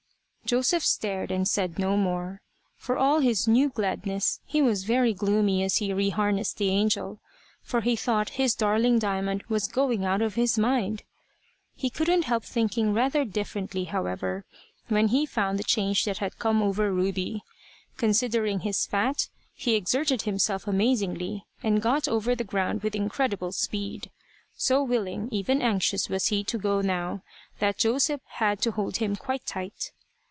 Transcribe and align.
Joseph 0.43 0.83
stared 0.85 1.31
and 1.31 1.47
said 1.47 1.79
no 1.79 1.95
more. 1.95 2.41
For 2.75 2.97
all 2.97 3.19
his 3.21 3.47
new 3.47 3.69
gladness, 3.69 4.41
he 4.43 4.61
was 4.61 4.83
very 4.83 5.13
gloomy 5.13 5.63
as 5.63 5.77
he 5.77 5.93
re 5.93 6.09
harnessed 6.09 6.57
the 6.57 6.67
angel, 6.67 7.21
for 7.63 7.79
he 7.79 7.95
thought 7.95 8.31
his 8.31 8.53
darling 8.53 8.99
Diamond 8.99 9.43
was 9.47 9.69
going 9.69 10.03
out 10.03 10.21
of 10.21 10.35
his 10.35 10.59
mind. 10.59 11.03
He 11.73 11.89
could 11.89 12.09
not 12.09 12.25
help 12.25 12.43
thinking 12.43 12.93
rather 12.93 13.23
differently, 13.23 13.85
however, 13.85 14.43
when 14.89 15.07
he 15.07 15.25
found 15.25 15.57
the 15.57 15.63
change 15.63 16.03
that 16.03 16.17
had 16.17 16.37
come 16.37 16.61
over 16.61 16.91
Ruby. 16.91 17.43
Considering 17.95 18.59
his 18.59 18.85
fat, 18.85 19.29
he 19.53 19.75
exerted 19.75 20.23
himself 20.23 20.67
amazingly, 20.67 21.45
and 21.63 21.81
got 21.81 22.09
over 22.09 22.35
the 22.35 22.43
ground 22.43 22.83
with 22.83 22.93
incredible 22.93 23.53
speed. 23.53 24.11
So 24.57 24.83
willing, 24.83 25.29
even 25.31 25.61
anxious, 25.61 26.09
was 26.09 26.25
he 26.27 26.43
to 26.45 26.57
go 26.57 26.81
now, 26.81 27.23
that 27.59 27.77
Joseph 27.77 28.19
had 28.31 28.59
to 28.63 28.71
hold 28.71 28.97
him 28.97 29.15
quite 29.15 29.45
tight. 29.45 29.93